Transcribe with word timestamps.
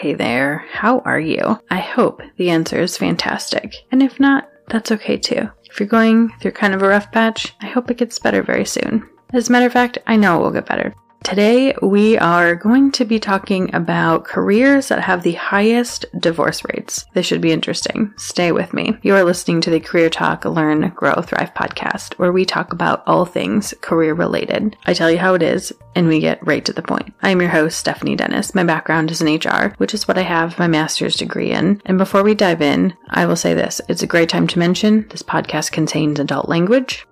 Hey 0.00 0.14
there, 0.14 0.64
how 0.72 1.00
are 1.00 1.20
you? 1.20 1.60
I 1.70 1.78
hope 1.78 2.22
the 2.38 2.48
answer 2.48 2.80
is 2.80 2.96
fantastic. 2.96 3.84
And 3.92 4.02
if 4.02 4.18
not, 4.18 4.48
that's 4.68 4.90
okay 4.92 5.18
too. 5.18 5.50
If 5.64 5.78
you're 5.78 5.90
going 5.90 6.30
through 6.40 6.52
kind 6.52 6.72
of 6.72 6.80
a 6.80 6.88
rough 6.88 7.12
patch, 7.12 7.54
I 7.60 7.66
hope 7.66 7.90
it 7.90 7.98
gets 7.98 8.18
better 8.18 8.42
very 8.42 8.64
soon. 8.64 9.06
As 9.34 9.50
a 9.50 9.52
matter 9.52 9.66
of 9.66 9.74
fact, 9.74 9.98
I 10.06 10.16
know 10.16 10.38
it 10.38 10.42
will 10.42 10.52
get 10.52 10.64
better. 10.64 10.94
Today, 11.22 11.74
we 11.82 12.16
are 12.18 12.56
going 12.56 12.90
to 12.92 13.04
be 13.04 13.20
talking 13.20 13.72
about 13.74 14.24
careers 14.24 14.88
that 14.88 15.02
have 15.02 15.22
the 15.22 15.34
highest 15.34 16.06
divorce 16.18 16.64
rates. 16.64 17.04
This 17.12 17.26
should 17.26 17.42
be 17.42 17.52
interesting. 17.52 18.12
Stay 18.16 18.52
with 18.52 18.72
me. 18.72 18.96
You 19.02 19.14
are 19.14 19.22
listening 19.22 19.60
to 19.60 19.70
the 19.70 19.80
Career 19.80 20.08
Talk 20.08 20.44
Learn, 20.44 20.88
Grow, 20.90 21.20
Thrive 21.20 21.54
podcast, 21.54 22.14
where 22.14 22.32
we 22.32 22.44
talk 22.44 22.72
about 22.72 23.02
all 23.06 23.26
things 23.26 23.74
career 23.82 24.14
related. 24.14 24.76
I 24.86 24.94
tell 24.94 25.10
you 25.10 25.18
how 25.18 25.34
it 25.34 25.42
is, 25.42 25.72
and 25.94 26.08
we 26.08 26.20
get 26.20 26.44
right 26.44 26.64
to 26.64 26.72
the 26.72 26.82
point. 26.82 27.12
I 27.22 27.30
am 27.30 27.40
your 27.40 27.50
host, 27.50 27.78
Stephanie 27.78 28.16
Dennis. 28.16 28.54
My 28.54 28.64
background 28.64 29.10
is 29.10 29.20
in 29.20 29.32
HR, 29.32 29.74
which 29.76 29.94
is 29.94 30.08
what 30.08 30.18
I 30.18 30.22
have 30.22 30.58
my 30.58 30.68
master's 30.68 31.16
degree 31.16 31.50
in. 31.52 31.82
And 31.84 31.98
before 31.98 32.22
we 32.22 32.34
dive 32.34 32.62
in, 32.62 32.94
I 33.10 33.26
will 33.26 33.36
say 33.36 33.52
this 33.52 33.80
it's 33.88 34.02
a 34.02 34.06
great 34.06 34.30
time 34.30 34.46
to 34.48 34.58
mention 34.58 35.06
this 35.10 35.22
podcast 35.22 35.70
contains 35.70 36.18
adult 36.18 36.48
language. 36.48 37.06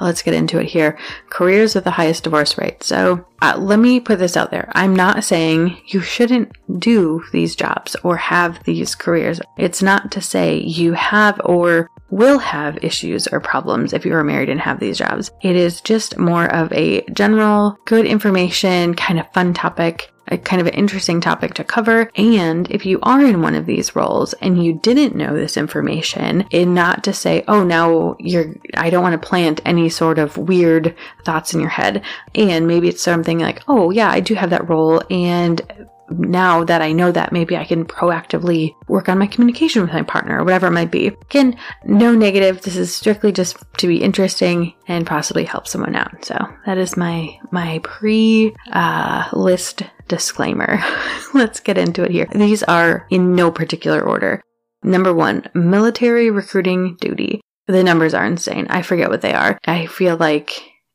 Let's 0.00 0.22
get 0.22 0.34
into 0.34 0.60
it 0.60 0.66
here. 0.66 0.98
Careers 1.30 1.74
with 1.74 1.84
the 1.84 1.92
highest 1.92 2.24
divorce 2.24 2.58
rate. 2.58 2.82
So 2.82 3.26
uh, 3.42 3.56
let 3.58 3.78
me 3.78 4.00
put 4.00 4.18
this 4.18 4.36
out 4.36 4.50
there. 4.50 4.70
I'm 4.74 4.94
not 4.94 5.24
saying 5.24 5.78
you 5.86 6.00
shouldn't 6.00 6.52
do 6.80 7.22
these 7.32 7.56
jobs 7.56 7.96
or 8.02 8.16
have 8.16 8.62
these 8.64 8.94
careers. 8.94 9.40
It's 9.58 9.82
not 9.82 10.10
to 10.12 10.20
say 10.20 10.58
you 10.58 10.94
have 10.94 11.40
or 11.44 11.90
will 12.10 12.38
have 12.38 12.82
issues 12.82 13.26
or 13.26 13.40
problems 13.40 13.92
if 13.92 14.06
you 14.06 14.14
are 14.14 14.24
married 14.24 14.48
and 14.48 14.60
have 14.60 14.80
these 14.80 14.98
jobs. 14.98 15.30
It 15.42 15.56
is 15.56 15.80
just 15.80 16.18
more 16.18 16.46
of 16.46 16.72
a 16.72 17.02
general, 17.06 17.78
good 17.84 18.06
information, 18.06 18.94
kind 18.94 19.18
of 19.18 19.32
fun 19.32 19.54
topic 19.54 20.12
a 20.28 20.38
kind 20.38 20.60
of 20.60 20.66
an 20.66 20.74
interesting 20.74 21.20
topic 21.20 21.54
to 21.54 21.64
cover. 21.64 22.10
And 22.16 22.70
if 22.70 22.84
you 22.84 22.98
are 23.02 23.24
in 23.24 23.42
one 23.42 23.54
of 23.54 23.66
these 23.66 23.94
roles 23.94 24.32
and 24.34 24.64
you 24.64 24.74
didn't 24.74 25.14
know 25.14 25.34
this 25.34 25.56
information, 25.56 26.46
and 26.52 26.74
not 26.74 27.04
to 27.04 27.12
say, 27.12 27.44
oh, 27.48 27.64
now 27.64 28.16
you're, 28.18 28.54
I 28.74 28.90
don't 28.90 29.02
want 29.02 29.20
to 29.20 29.28
plant 29.28 29.60
any 29.64 29.88
sort 29.88 30.18
of 30.18 30.36
weird 30.36 30.94
thoughts 31.24 31.54
in 31.54 31.60
your 31.60 31.70
head. 31.70 32.04
And 32.34 32.66
maybe 32.66 32.88
it's 32.88 33.02
something 33.02 33.38
like, 33.38 33.62
oh, 33.68 33.90
yeah, 33.90 34.10
I 34.10 34.20
do 34.20 34.34
have 34.34 34.50
that 34.50 34.68
role. 34.68 35.02
And 35.10 35.60
now 36.10 36.64
that 36.64 36.82
I 36.82 36.92
know 36.92 37.12
that, 37.12 37.32
maybe 37.32 37.56
I 37.56 37.64
can 37.64 37.84
proactively 37.84 38.74
work 38.88 39.08
on 39.08 39.18
my 39.18 39.26
communication 39.26 39.82
with 39.82 39.92
my 39.92 40.02
partner 40.02 40.40
or 40.40 40.44
whatever 40.44 40.66
it 40.68 40.72
might 40.72 40.90
be. 40.90 41.08
Again, 41.08 41.56
no 41.84 42.14
negative. 42.14 42.62
This 42.62 42.76
is 42.76 42.94
strictly 42.94 43.32
just 43.32 43.56
to 43.78 43.86
be 43.86 44.02
interesting 44.02 44.74
and 44.88 45.06
possibly 45.06 45.44
help 45.44 45.66
someone 45.66 45.96
out. 45.96 46.24
So 46.24 46.36
that 46.66 46.78
is 46.78 46.96
my 46.96 47.38
my 47.50 47.80
pre 47.82 48.54
uh, 48.72 49.28
list 49.32 49.82
disclaimer. 50.08 50.78
Let's 51.34 51.60
get 51.60 51.78
into 51.78 52.04
it 52.04 52.10
here. 52.10 52.28
These 52.32 52.62
are 52.64 53.06
in 53.10 53.34
no 53.34 53.50
particular 53.50 54.00
order. 54.00 54.42
Number 54.82 55.12
one, 55.12 55.48
military 55.54 56.30
recruiting 56.30 56.96
duty. 57.00 57.40
The 57.66 57.82
numbers 57.82 58.14
are 58.14 58.24
insane. 58.24 58.68
I 58.70 58.82
forget 58.82 59.10
what 59.10 59.22
they 59.22 59.34
are. 59.34 59.58
I 59.66 59.86
feel 59.86 60.16
like 60.16 60.52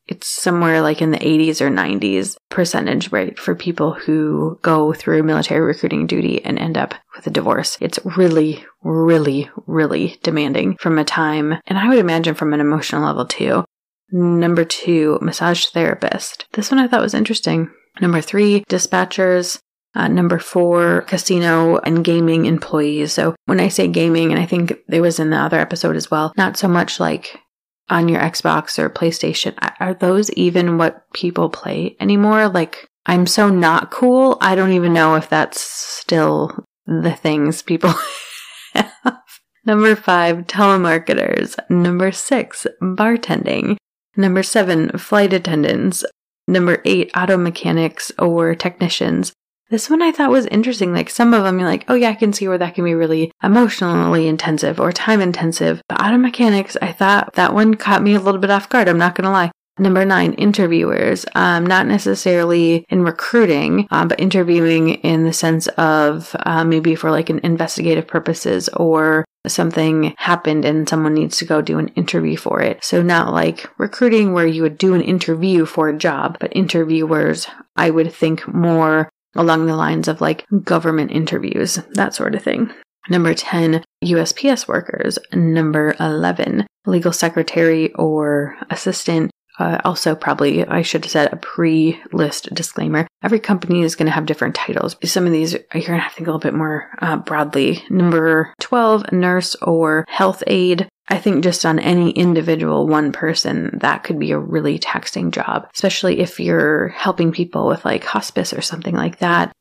it's 0.08 0.28
somewhere 0.28 0.82
like 0.82 1.00
in 1.00 1.10
the 1.10 1.18
80s 1.18 1.60
or 1.60 1.70
90s 1.70 2.36
percentage 2.50 3.12
rate 3.12 3.38
for 3.38 3.54
people 3.54 3.92
who 3.92 4.58
go 4.62 4.92
through 4.92 5.22
military 5.22 5.60
recruiting 5.60 6.06
duty 6.06 6.44
and 6.44 6.58
end 6.58 6.76
up 6.76 6.94
with 7.14 7.26
a 7.26 7.30
divorce. 7.30 7.78
It's 7.80 7.98
really, 8.16 8.64
really, 8.82 9.50
really 9.66 10.18
demanding 10.22 10.76
from 10.76 10.98
a 10.98 11.04
time, 11.04 11.54
and 11.66 11.78
I 11.78 11.88
would 11.88 11.98
imagine 11.98 12.34
from 12.34 12.52
an 12.52 12.60
emotional 12.60 13.04
level 13.04 13.26
too. 13.26 13.64
Number 14.10 14.64
two, 14.64 15.18
massage 15.22 15.66
therapist. 15.66 16.46
This 16.52 16.70
one 16.70 16.80
I 16.80 16.88
thought 16.88 17.00
was 17.00 17.14
interesting. 17.14 17.70
Number 18.00 18.20
three, 18.20 18.64
dispatchers. 18.68 19.58
Uh, 19.94 20.08
number 20.08 20.38
four, 20.38 21.02
casino 21.02 21.76
and 21.78 22.02
gaming 22.02 22.46
employees. 22.46 23.12
So 23.12 23.34
when 23.44 23.60
I 23.60 23.68
say 23.68 23.88
gaming, 23.88 24.32
and 24.32 24.40
I 24.40 24.46
think 24.46 24.72
it 24.88 25.00
was 25.02 25.18
in 25.18 25.28
the 25.28 25.36
other 25.36 25.58
episode 25.58 25.96
as 25.96 26.10
well, 26.10 26.32
not 26.36 26.56
so 26.56 26.66
much 26.66 26.98
like 26.98 27.38
on 27.88 28.08
your 28.08 28.20
Xbox 28.20 28.78
or 28.78 28.88
PlayStation. 28.88 29.54
Are 29.80 29.94
those 29.94 30.30
even 30.32 30.78
what 30.78 31.10
people 31.12 31.50
play 31.50 31.96
anymore? 32.00 32.48
Like, 32.48 32.88
I'm 33.06 33.26
so 33.26 33.48
not 33.48 33.90
cool. 33.90 34.38
I 34.40 34.54
don't 34.54 34.72
even 34.72 34.92
know 34.92 35.16
if 35.16 35.28
that's 35.28 35.60
still 35.60 36.64
the 36.86 37.12
things 37.12 37.62
people 37.62 37.92
have. 38.74 39.18
Number 39.64 39.94
five, 39.94 40.46
telemarketers. 40.46 41.56
Number 41.70 42.10
six, 42.12 42.66
bartending. 42.80 43.76
Number 44.16 44.42
seven, 44.42 44.90
flight 44.98 45.32
attendants. 45.32 46.04
Number 46.48 46.82
eight, 46.84 47.10
auto 47.16 47.36
mechanics 47.36 48.10
or 48.18 48.54
technicians. 48.54 49.32
This 49.72 49.88
one 49.88 50.02
I 50.02 50.12
thought 50.12 50.30
was 50.30 50.44
interesting. 50.44 50.92
Like 50.92 51.08
some 51.08 51.32
of 51.32 51.44
them, 51.44 51.58
you're 51.58 51.66
like, 51.66 51.86
oh 51.88 51.94
yeah, 51.94 52.10
I 52.10 52.14
can 52.14 52.34
see 52.34 52.46
where 52.46 52.58
that 52.58 52.74
can 52.74 52.84
be 52.84 52.92
really 52.92 53.32
emotionally 53.42 54.28
intensive 54.28 54.78
or 54.78 54.92
time 54.92 55.22
intensive. 55.22 55.80
But 55.88 55.98
auto 55.98 56.18
mechanics, 56.18 56.76
I 56.82 56.92
thought 56.92 57.32
that 57.36 57.54
one 57.54 57.76
caught 57.76 58.02
me 58.02 58.14
a 58.14 58.20
little 58.20 58.38
bit 58.38 58.50
off 58.50 58.68
guard. 58.68 58.86
I'm 58.86 58.98
not 58.98 59.14
going 59.14 59.24
to 59.24 59.30
lie. 59.30 59.50
Number 59.78 60.04
nine, 60.04 60.34
interviewers. 60.34 61.24
Um, 61.34 61.64
not 61.64 61.86
necessarily 61.86 62.84
in 62.90 63.02
recruiting, 63.02 63.88
um, 63.90 64.08
but 64.08 64.20
interviewing 64.20 64.90
in 64.90 65.24
the 65.24 65.32
sense 65.32 65.68
of 65.68 66.36
uh, 66.40 66.64
maybe 66.64 66.94
for 66.94 67.10
like 67.10 67.30
an 67.30 67.40
investigative 67.42 68.06
purposes 68.06 68.68
or 68.76 69.24
something 69.46 70.12
happened 70.18 70.66
and 70.66 70.86
someone 70.86 71.14
needs 71.14 71.38
to 71.38 71.46
go 71.46 71.62
do 71.62 71.78
an 71.78 71.88
interview 71.96 72.36
for 72.36 72.60
it. 72.60 72.84
So 72.84 73.00
not 73.00 73.32
like 73.32 73.70
recruiting 73.78 74.34
where 74.34 74.46
you 74.46 74.60
would 74.60 74.76
do 74.76 74.92
an 74.92 75.00
interview 75.00 75.64
for 75.64 75.88
a 75.88 75.96
job, 75.96 76.36
but 76.40 76.54
interviewers, 76.54 77.46
I 77.74 77.88
would 77.88 78.12
think 78.12 78.46
more 78.46 79.08
along 79.34 79.66
the 79.66 79.76
lines 79.76 80.08
of 80.08 80.20
like 80.20 80.46
government 80.64 81.10
interviews, 81.10 81.78
that 81.92 82.14
sort 82.14 82.34
of 82.34 82.42
thing. 82.42 82.72
Number 83.08 83.34
10, 83.34 83.82
USPS 84.04 84.68
workers. 84.68 85.18
Number 85.32 85.96
11, 85.98 86.66
legal 86.86 87.12
secretary 87.12 87.92
or 87.94 88.56
assistant. 88.70 89.30
Uh, 89.58 89.78
also, 89.84 90.14
probably 90.14 90.66
I 90.66 90.82
should 90.82 91.04
have 91.04 91.12
said 91.12 91.32
a 91.32 91.36
pre 91.36 92.00
list 92.12 92.54
disclaimer. 92.54 93.06
Every 93.22 93.38
company 93.38 93.82
is 93.82 93.96
going 93.96 94.06
to 94.06 94.12
have 94.12 94.26
different 94.26 94.54
titles. 94.54 94.96
Some 95.04 95.26
of 95.26 95.32
these 95.32 95.52
you're 95.52 95.62
going 95.72 95.84
to 95.84 95.98
have 95.98 96.12
to 96.12 96.16
think 96.16 96.26
a 96.26 96.30
little 96.30 96.38
bit 96.38 96.54
more 96.54 96.90
uh, 97.00 97.16
broadly. 97.16 97.84
Number 97.90 98.54
12, 98.60 99.12
nurse 99.12 99.54
or 99.56 100.04
health 100.08 100.42
aide. 100.46 100.88
I 101.12 101.18
think 101.18 101.44
just 101.44 101.66
on 101.66 101.78
any 101.78 102.10
individual 102.10 102.88
one 102.88 103.12
person, 103.12 103.78
that 103.82 104.02
could 104.02 104.18
be 104.18 104.30
a 104.30 104.38
really 104.38 104.78
taxing 104.78 105.30
job, 105.30 105.68
especially 105.74 106.20
if 106.20 106.40
you're 106.40 106.88
helping 106.88 107.32
people 107.32 107.66
with 107.66 107.84
like 107.84 108.02
hospice 108.02 108.54
or 108.54 108.62
something 108.62 108.94
like 108.94 109.18
that. 109.18 109.52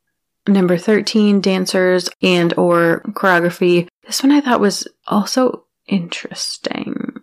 Number 0.48 0.78
13, 0.78 1.42
dancers 1.42 2.10
and 2.22 2.54
or 2.58 3.02
choreography. 3.10 3.90
This 4.06 4.24
one 4.24 4.32
I 4.32 4.40
thought 4.40 4.62
was 4.62 4.88
also 5.08 5.66
interesting. 5.88 7.20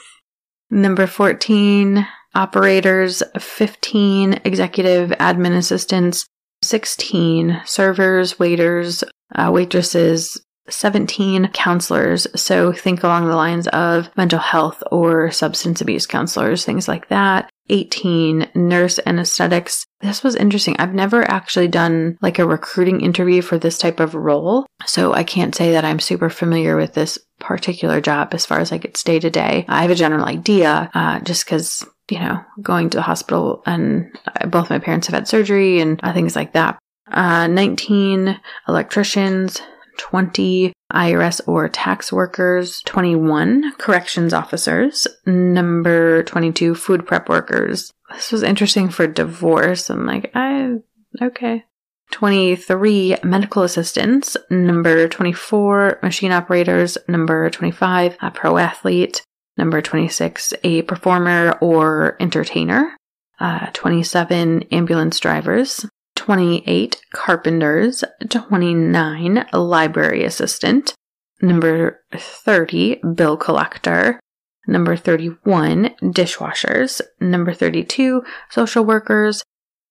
Number 0.70 1.08
14, 1.08 2.06
operators, 2.36 3.20
15, 3.36 4.42
executive 4.44 5.10
admin 5.18 5.56
assistants, 5.56 6.28
16, 6.62 7.62
servers, 7.64 8.38
waiters, 8.38 9.02
uh, 9.34 9.50
waitresses, 9.52 10.40
17 10.68 11.48
counselors. 11.48 12.26
So 12.34 12.72
think 12.72 13.02
along 13.02 13.26
the 13.26 13.36
lines 13.36 13.68
of 13.68 14.10
mental 14.16 14.38
health 14.38 14.82
or 14.90 15.30
substance 15.30 15.80
abuse 15.80 16.06
counselors, 16.06 16.64
things 16.64 16.88
like 16.88 17.08
that. 17.08 17.50
18 17.68 18.50
nurse 18.54 19.00
anesthetists. 19.06 19.86
This 20.00 20.22
was 20.22 20.36
interesting. 20.36 20.76
I've 20.78 20.94
never 20.94 21.28
actually 21.28 21.66
done 21.66 22.16
like 22.20 22.38
a 22.38 22.46
recruiting 22.46 23.00
interview 23.00 23.42
for 23.42 23.58
this 23.58 23.76
type 23.76 23.98
of 23.98 24.14
role. 24.14 24.66
So 24.86 25.12
I 25.12 25.24
can't 25.24 25.54
say 25.54 25.72
that 25.72 25.84
I'm 25.84 25.98
super 25.98 26.30
familiar 26.30 26.76
with 26.76 26.94
this 26.94 27.18
particular 27.40 28.00
job 28.00 28.34
as 28.34 28.46
far 28.46 28.60
as 28.60 28.70
like 28.70 28.84
its 28.84 29.02
day 29.02 29.18
to 29.18 29.30
day. 29.30 29.64
I 29.68 29.82
have 29.82 29.90
a 29.90 29.96
general 29.96 30.26
idea, 30.26 30.90
uh, 30.94 31.20
just 31.20 31.44
because 31.44 31.84
you 32.10 32.20
know, 32.20 32.40
going 32.62 32.90
to 32.90 32.98
the 32.98 33.02
hospital 33.02 33.62
and 33.66 34.16
both 34.48 34.70
my 34.70 34.78
parents 34.78 35.08
have 35.08 35.14
had 35.14 35.28
surgery 35.28 35.80
and 35.80 35.98
uh, 36.02 36.12
things 36.12 36.36
like 36.36 36.52
that. 36.52 36.78
Uh, 37.10 37.46
19 37.46 38.40
electricians, 38.68 39.60
20 39.98 40.72
IRS 40.92 41.40
or 41.46 41.68
tax 41.68 42.12
workers, 42.12 42.82
21 42.82 43.72
corrections 43.78 44.32
officers, 44.32 45.06
number 45.26 46.22
22 46.22 46.74
food 46.74 47.06
prep 47.06 47.28
workers. 47.28 47.90
This 48.12 48.32
was 48.32 48.42
interesting 48.42 48.88
for 48.88 49.06
divorce. 49.06 49.90
I'm 49.90 50.06
like, 50.06 50.30
I, 50.34 50.76
okay. 51.20 51.64
23 52.12 53.16
medical 53.24 53.62
assistants, 53.62 54.36
number 54.48 55.08
24 55.08 55.98
machine 56.02 56.30
operators, 56.30 56.96
number 57.08 57.50
25 57.50 58.16
a 58.20 58.30
pro 58.30 58.58
athlete, 58.58 59.22
number 59.56 59.82
26 59.82 60.54
a 60.62 60.82
performer 60.82 61.58
or 61.60 62.16
entertainer, 62.20 62.96
uh, 63.40 63.66
27 63.72 64.62
ambulance 64.70 65.18
drivers, 65.18 65.84
28 66.26 67.00
carpenters, 67.12 68.02
29 68.28 69.46
library 69.52 70.24
assistant, 70.24 70.92
number 71.40 72.00
30 72.12 73.00
bill 73.14 73.36
collector, 73.36 74.18
number 74.66 74.96
31 74.96 75.90
dishwashers, 76.02 77.00
number 77.20 77.54
32 77.54 78.24
social 78.50 78.84
workers, 78.84 79.44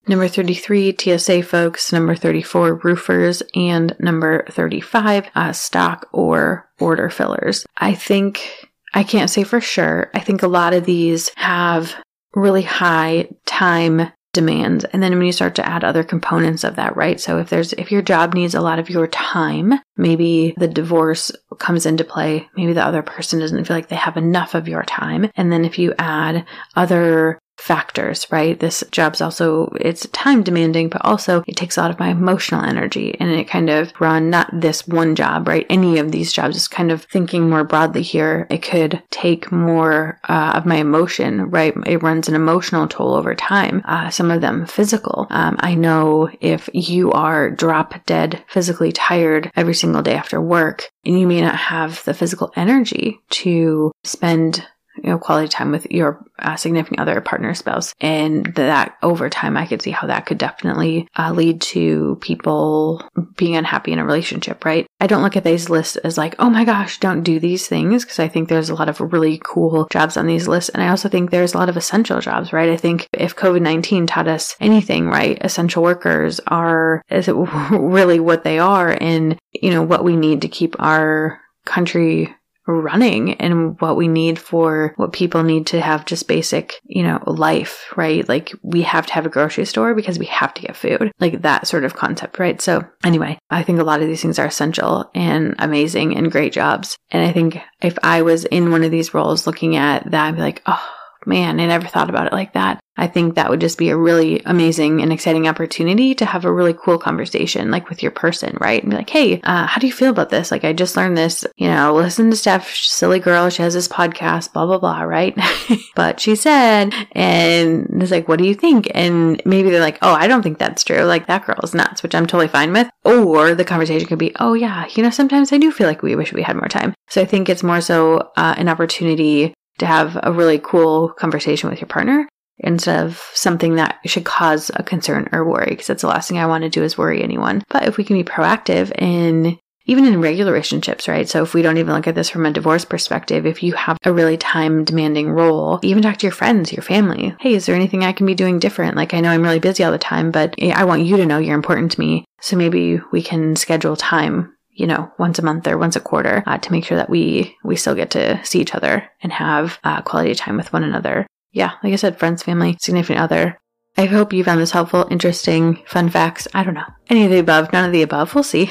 Number 0.08 0.28
33, 0.28 0.96
TSA 1.00 1.42
folks. 1.42 1.92
Number 1.92 2.14
34, 2.14 2.76
roofers. 2.76 3.42
And 3.56 3.96
number 3.98 4.46
35, 4.52 5.32
uh, 5.34 5.52
stock 5.52 6.08
or 6.12 6.70
order 6.80 7.10
fillers. 7.10 7.66
I 7.78 7.96
think, 7.96 8.70
I 8.94 9.02
can't 9.02 9.32
say 9.32 9.44
for 9.44 9.60
sure. 9.60 10.12
I 10.14 10.20
think 10.20 10.44
a 10.44 10.48
lot 10.48 10.76
of 10.76 10.86
these 10.86 11.32
have 11.38 11.96
really 12.36 12.62
high 12.62 13.30
time 13.48 14.12
demands 14.36 14.86
and 14.86 15.02
then 15.02 15.18
when 15.18 15.26
you 15.26 15.32
start 15.32 15.56
to 15.56 15.68
add 15.68 15.84
other 15.84 16.04
components 16.04 16.64
of 16.64 16.76
that 16.76 16.96
right? 16.96 17.20
So 17.20 17.40
if 17.40 17.50
there's 17.50 17.74
if 17.74 17.92
your 17.92 18.02
job 18.02 18.34
needs 18.34 18.54
a 18.54 18.62
lot 18.62 18.80
of 18.80 18.90
your 18.90 19.08
time 19.08 19.74
maybe 19.98 20.54
the 20.58 20.68
divorce 20.68 21.32
comes 21.60 21.86
into 21.86 22.04
play. 22.04 22.48
Maybe 22.56 22.74
the 22.74 22.86
other 22.86 23.02
person 23.02 23.40
doesn't 23.40 23.66
feel 23.66 23.76
like 23.76 23.88
they 23.88 23.96
have 23.96 24.18
enough 24.18 24.56
of 24.56 24.68
your 24.68 24.84
time. 24.84 25.30
And 25.36 25.52
then 25.52 25.66
if 25.66 25.80
you 25.80 25.94
add 25.98 26.46
other 26.76 27.40
factors, 27.57 28.28
right? 28.31 28.60
This 28.60 28.84
job's 28.92 29.22
also, 29.22 29.74
it's 29.80 30.07
time 30.10 30.44
demanding, 30.44 30.90
but 30.90 31.04
also 31.06 31.44
it 31.48 31.56
takes 31.56 31.78
a 31.78 31.81
lot 31.81 31.92
of 31.92 32.00
my 32.00 32.10
emotional 32.10 32.63
energy 32.63 33.16
and 33.19 33.31
it 33.31 33.48
kind 33.48 33.69
of 33.69 33.92
run 34.00 34.30
not 34.30 34.50
this 34.54 34.88
one 34.88 35.16
job, 35.16 35.48
right? 35.48 35.66
Any 35.69 35.98
of 35.98 36.12
these 36.12 36.34
jobs 36.34 36.56
is 36.56 36.68
kind 36.68 36.92
of 36.92 37.04
thinking 37.04 37.50
more 37.50 37.63
broadly 37.63 38.02
here. 38.02 38.48
It 38.50 38.62
could 38.62 39.02
take 39.10 39.52
more 39.52 40.19
uh, 40.28 40.54
of 40.56 40.66
my 40.66 40.75
emotion, 40.75 41.50
right? 41.50 41.74
It 41.86 42.04
runs 42.04 42.28
an 42.28 42.36
emotional 42.36 42.88
toll 42.88 43.16
over 43.16 43.36
time. 43.36 43.81
Uh, 43.86 44.10
some 44.10 44.31
of 44.31 44.42
them 44.42 44.66
physical. 44.66 45.28
Um, 45.30 45.56
I 45.60 45.75
know 45.75 46.30
if 46.42 46.69
you 46.74 47.12
are 47.12 47.50
drop 47.50 48.06
dead 48.06 48.44
physically 48.48 48.92
tired 48.92 49.51
every 49.56 49.74
single 49.74 50.01
day 50.01 50.16
after 50.16 50.42
work 50.42 50.90
and 51.06 51.19
you 51.19 51.28
may 51.28 51.42
not 51.42 51.56
have 51.56 52.04
the 52.04 52.13
physical 52.13 52.51
energy 52.56 53.19
to 53.30 53.92
spend 54.04 54.66
you 55.06 55.12
know, 55.12 55.19
quality 55.19 55.48
time 55.48 55.72
with 55.72 55.86
your 55.92 56.25
uh, 56.40 56.56
significant 56.56 57.00
other, 57.00 57.22
partner, 57.22 57.54
spouse. 57.54 57.94
And 58.02 58.48
that 58.56 58.96
over 59.04 59.30
time, 59.30 59.56
I 59.56 59.68
could 59.68 59.84
see 59.84 59.92
how 59.92 60.07
that 60.07 60.25
could 60.25 60.40
definitely 60.40 61.07
uh, 61.16 61.31
lead 61.31 61.62
to 61.62 62.18
people 62.22 63.07
being 63.38 63.56
unhappy 63.56 63.92
in 63.92 64.00
a 64.00 64.06
relationship, 64.06 64.66
right? 64.66 64.88
I 65.00 65.06
don't 65.06 65.22
look 65.22 65.38
at 65.38 65.44
these 65.44 65.69
lists 65.69 65.96
as 65.98 66.18
like, 66.18 66.36
oh 66.40 66.50
my 66.50 66.66
gosh, 66.66 67.00
don't 67.00 67.22
do 67.22 67.40
these 67.40 67.68
things, 67.68 68.04
because 68.04 68.18
I 68.18 68.28
think 68.28 68.50
there's 68.50 68.72
a 68.72 68.75
lot 68.75 68.90
of 68.90 69.00
really 69.00 69.40
cool 69.44 69.88
jobs 69.92 70.18
on 70.18 70.25
these 70.25 70.48
lists. 70.48 70.69
And 70.69 70.81
I 70.81 70.88
also 70.88 71.08
think 71.08 71.30
there's 71.30 71.54
a 71.54 71.58
lot 71.60 71.69
of 71.69 71.78
essential 71.78 72.19
jobs, 72.19 72.51
right? 72.51 72.69
I 72.69 72.78
think 72.78 73.08
if 73.13 73.36
COVID 73.36 73.62
19 73.62 74.08
taught 74.08 74.28
us 74.28 74.56
anything, 74.60 75.08
right, 75.08 75.38
essential 75.42 75.84
workers 75.84 76.40
are 76.48 77.04
is 77.12 77.28
really 77.72 78.19
what 78.19 78.44
they 78.44 78.58
are 78.58 78.98
and, 79.00 79.38
you 79.54 79.69
know, 79.69 79.84
what 79.84 80.04
we 80.04 80.16
need 80.16 80.42
to 80.42 80.48
keep 80.48 80.75
our 80.80 81.40
country 81.63 82.34
running 82.67 83.33
and 83.35 83.79
what 83.79 83.95
we 83.95 84.07
need 84.07 84.39
for 84.39 84.94
what 84.97 85.13
people 85.13 85.44
need 85.44 85.67
to 85.67 85.81
have 85.81 86.06
just 86.06 86.27
basic, 86.27 86.81
you 86.85 87.03
know, 87.03 87.21
life, 87.27 87.85
right? 87.95 88.27
Like 88.27 88.53
we 88.62 88.81
have 88.83 89.06
to 89.07 89.13
have 89.13 89.25
a 89.25 89.29
grocery 89.29 89.65
store 89.65 89.94
because 89.94 90.19
we 90.19 90.25
have 90.27 90.53
to 90.56 90.62
get 90.62 90.75
food, 90.75 91.12
like 91.19 91.41
that 91.41 91.67
sort 91.67 91.85
of 91.85 91.95
concept, 91.95 92.39
right? 92.39 92.59
So 92.62 92.83
anyway, 93.03 93.38
I 93.50 93.63
think 93.63 93.79
a 93.79 93.83
lot 93.83 94.01
of 94.01 94.07
these 94.07 94.21
things 94.21 94.39
are 94.39 94.47
essential 94.47 95.09
and 95.13 95.56
amazing 95.59 96.17
and 96.17 96.31
great 96.31 96.53
jobs. 96.53 96.97
And 97.12 97.25
I 97.25 97.31
think 97.31 97.59
if 97.81 97.97
I 98.03 98.23
was 98.23 98.45
in 98.45 98.71
one 98.71 98.83
of 98.83 98.91
these 98.91 99.13
roles 99.13 99.45
looking 99.45 99.75
at 99.75 100.09
that, 100.12 100.27
I'd 100.27 100.35
be 100.35 100.41
like, 100.41 100.63
oh, 100.65 100.94
man, 101.25 101.60
I 101.60 101.68
never 101.68 101.88
thought 101.88 102.10
about 102.10 102.27
it 102.27 102.33
like 102.33 102.54
that. 102.54 102.80
I 102.98 103.07
think 103.07 103.36
that 103.36 103.50
would 103.50 103.60
just 103.60 103.77
be 103.77 103.89
a 103.89 103.98
really 103.98 104.42
amazing 104.45 105.01
and 105.01 105.12
exciting 105.12 105.48
opportunity 105.48 106.16
to 106.16 106.25
have 106.25 106.45
a 106.45 106.51
really 106.51 106.74
cool 106.74 106.98
conversation, 106.98 107.69
like 107.69 107.89
with 107.89 108.01
your 108.01 108.12
person, 108.12 108.57
right? 108.62 108.81
And 108.81 108.89
be 108.89 108.95
like, 108.95 109.10
hey, 109.10 109.42
uh, 109.42 109.68
how 109.68 109.80
do 109.80 109.88
you 109.88 109.92
feel 109.92 110.12
about 110.12 110.30
this? 110.30 110.50
Like, 110.50 110.63
I 110.63 110.72
just 110.72 110.95
learned 110.95 111.18
this, 111.18 111.45
you 111.57 111.68
know, 111.68 111.94
listen 111.94 112.30
to 112.30 112.38
Steph, 112.38 112.74
silly 112.74 113.19
girl. 113.19 113.50
She 113.50 113.63
has 113.63 113.74
this 113.74 113.89
podcast, 113.89 114.54
blah, 114.54 114.66
blah, 114.66 114.77
blah, 114.77 115.01
right? 115.01 115.38
but 115.95 116.22
she 116.22 116.36
said, 116.36 116.94
and 117.12 118.01
it's 118.01 118.12
like, 118.12 118.30
what 118.30 118.39
do 118.39 118.45
you 118.45 118.56
think? 118.56 118.88
And 118.95 119.42
maybe 119.45 119.69
they're 119.69 119.81
like, 119.81 120.00
oh, 120.01 120.13
I 120.13 120.27
don't 120.27 120.42
think 120.42 120.57
that's 120.57 120.83
true. 120.83 121.04
Like, 121.04 121.27
that 121.27 121.45
girl 121.45 121.60
is 121.63 121.74
nuts, 121.74 122.01
which 122.01 122.16
I'm 122.16 122.27
totally 122.27 122.48
fine 122.48 122.72
with. 122.72 122.89
Or 123.04 123.56
the 123.56 123.66
conversation 123.66 124.07
could 124.07 124.19
be, 124.19 124.33
oh, 124.39 124.54
yeah, 124.54 124.88
you 124.95 125.04
know, 125.04 125.10
sometimes 125.10 125.51
I 125.51 125.57
do 125.57 125.69
feel 125.69 125.88
like 125.88 126.01
we 126.01 126.16
wish 126.16 126.31
we 126.31 126.44
had 126.44 126.56
more 126.56 126.69
time. 126.69 126.94
So 127.10 127.22
I 127.22 127.25
think 127.25 127.50
it's 127.50 127.63
more 127.63 127.81
so 127.81 128.31
uh, 128.38 128.56
an 128.57 128.69
opportunity 128.69 129.54
to 129.80 129.86
have 129.86 130.18
a 130.24 130.31
really 130.31 130.60
cool 130.60 131.10
conversation 131.10 131.69
with 131.69 131.80
your 131.80 131.88
partner 131.88 132.27
instead 132.60 133.04
of 133.04 133.22
something 133.33 133.75
that 133.75 134.00
should 134.06 134.24
cause 134.24 134.72
a 134.75 134.83
concern 134.83 135.27
or 135.31 135.44
worry 135.44 135.68
because 135.69 135.88
that's 135.88 136.01
the 136.01 136.07
last 136.07 136.30
thing 136.30 136.38
I 136.38 136.45
want 136.45 136.63
to 136.63 136.69
do 136.69 136.83
is 136.83 136.98
worry 136.98 137.22
anyone. 137.22 137.63
But 137.69 137.88
if 137.88 137.98
we 137.98 138.04
can 138.04 138.16
be 138.16 138.24
proactive 138.24 138.92
in 138.98 139.60
even 139.88 140.06
in 140.06 140.19
regular 140.19 140.51
relationships, 140.51 141.07
right? 141.07 141.30
So 141.30 141.44
if 141.44 141.54
we 141.54 141.62
don't 141.62 141.77
even 141.77 141.94
look 141.94 142.07
at 142.07 142.16
this 142.16 142.30
from 142.30 142.45
a 142.45 142.51
divorce 142.51 142.86
perspective, 142.86 143.45
if 143.45 143.62
you 143.62 143.74
have 143.74 143.98
a 144.04 144.12
really 144.12 144.36
time 144.38 144.83
demanding 144.83 145.30
role, 145.30 145.80
even 145.83 146.01
talk 146.01 146.18
to 146.18 146.25
your 146.25 146.31
friends, 146.31 146.74
your 146.74 146.81
family. 146.81 147.36
Hey, 147.39 147.54
is 147.54 147.68
there 147.68 147.75
anything 147.75 148.04
I 148.04 148.12
can 148.12 148.25
be 148.25 148.33
doing 148.33 148.57
different? 148.57 148.95
Like 148.95 149.13
I 149.13 149.19
know 149.19 149.30
I'm 149.30 149.44
really 149.44 149.60
busy 149.60 149.83
all 149.83 149.92
the 149.92 150.00
time, 150.00 150.31
but 150.31 150.56
eh, 150.57 150.74
I 150.75 150.86
want 150.86 151.06
you 151.06 151.18
to 151.18 151.25
know 151.25 151.38
you're 151.38 151.56
important 151.56 151.92
to 151.92 152.00
me. 152.00 152.25
So 152.42 152.57
maybe 152.57 153.00
we 153.12 153.22
can 153.22 153.56
schedule 153.56 153.95
time 153.95 154.55
you 154.75 154.86
know, 154.86 155.12
once 155.18 155.39
a 155.39 155.42
month 155.42 155.68
or 155.68 155.77
once 155.77 155.95
a 155.95 156.01
quarter 156.01 156.44
uh, 156.45 156.57
to 156.57 156.72
make 156.72 156.86
sure 156.86 156.98
that 156.98 157.10
we 157.10 157.56
we 157.63 157.75
still 157.75 157.95
get 157.95 158.12
to 158.12 158.44
see 158.45 158.60
each 158.60 158.75
other 158.75 159.10
and 159.22 159.31
have 159.31 159.80
uh, 159.83 160.01
quality 160.01 160.36
time 160.36 160.57
with 160.57 160.72
one 160.74 160.83
another. 160.83 161.25
Yeah, 161.51 161.72
like 161.83 161.94
I 161.94 161.95
said, 161.95 162.19
friends, 162.19 162.44
family, 162.44 162.77
significant 162.80 163.19
other. 163.19 163.57
I 163.98 164.06
hope 164.06 164.33
you 164.33 164.44
found 164.44 164.60
this 164.60 164.72
helpful, 164.72 165.07
interesting, 165.10 165.81
fun 165.88 166.10
facts. 166.10 166.50
I 166.54 166.63
don't 166.63 166.74
know. 166.74 166.83
Any 167.10 167.24
of 167.24 167.31
the 167.31 167.39
above, 167.39 167.72
none 167.72 167.86
of 167.86 167.94
the 167.94 168.01
above. 168.01 168.36
We'll 168.36 168.44
see. 168.44 168.69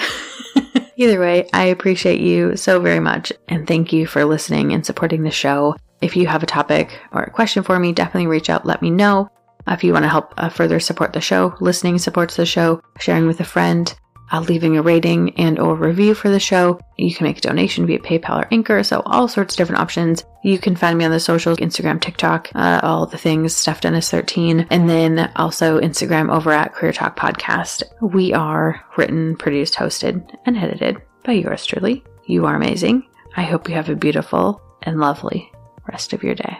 Either 0.96 1.18
way, 1.18 1.48
I 1.52 1.64
appreciate 1.64 2.20
you 2.20 2.56
so 2.56 2.78
very 2.78 3.00
much 3.00 3.32
and 3.48 3.66
thank 3.66 3.92
you 3.92 4.06
for 4.06 4.24
listening 4.24 4.72
and 4.72 4.84
supporting 4.84 5.22
the 5.22 5.30
show. 5.30 5.76
If 6.02 6.14
you 6.14 6.26
have 6.26 6.42
a 6.42 6.46
topic 6.46 7.00
or 7.10 7.22
a 7.22 7.30
question 7.30 7.62
for 7.62 7.78
me, 7.78 7.92
definitely 7.92 8.26
reach 8.26 8.50
out, 8.50 8.66
let 8.66 8.82
me 8.82 8.90
know. 8.90 9.30
If 9.66 9.82
you 9.82 9.94
want 9.94 10.04
to 10.04 10.10
help 10.10 10.34
uh, 10.36 10.50
further 10.50 10.78
support 10.78 11.14
the 11.14 11.22
show, 11.22 11.54
listening 11.58 11.98
supports 11.98 12.36
the 12.36 12.44
show, 12.44 12.82
sharing 13.00 13.26
with 13.26 13.40
a 13.40 13.44
friend, 13.44 13.92
uh, 14.34 14.40
leaving 14.40 14.76
a 14.76 14.82
rating 14.82 15.38
and 15.38 15.58
or 15.58 15.76
review 15.76 16.14
for 16.14 16.28
the 16.28 16.40
show. 16.40 16.80
You 16.96 17.14
can 17.14 17.24
make 17.24 17.38
a 17.38 17.40
donation 17.40 17.86
via 17.86 18.00
PayPal 18.00 18.42
or 18.42 18.48
Anchor, 18.50 18.82
so 18.82 19.02
all 19.06 19.28
sorts 19.28 19.54
of 19.54 19.58
different 19.58 19.80
options. 19.80 20.24
You 20.42 20.58
can 20.58 20.74
find 20.74 20.98
me 20.98 21.04
on 21.04 21.12
the 21.12 21.20
socials, 21.20 21.58
Instagram, 21.58 22.00
TikTok, 22.00 22.50
uh, 22.54 22.80
all 22.82 23.06
the 23.06 23.16
things, 23.16 23.56
Steph 23.56 23.80
Dennis 23.80 24.10
13, 24.10 24.66
and 24.70 24.90
then 24.90 25.30
also 25.36 25.80
Instagram 25.80 26.34
over 26.34 26.50
at 26.50 26.74
Career 26.74 26.92
Talk 26.92 27.16
Podcast. 27.16 27.84
We 28.00 28.32
are 28.32 28.84
written, 28.96 29.36
produced, 29.36 29.74
hosted, 29.74 30.28
and 30.46 30.56
edited 30.56 31.00
by 31.24 31.32
yours 31.32 31.64
truly. 31.64 32.02
You 32.26 32.46
are 32.46 32.56
amazing. 32.56 33.06
I 33.36 33.44
hope 33.44 33.68
you 33.68 33.74
have 33.76 33.88
a 33.88 33.96
beautiful 33.96 34.60
and 34.82 34.98
lovely 34.98 35.50
rest 35.88 36.12
of 36.12 36.22
your 36.22 36.34
day. 36.34 36.58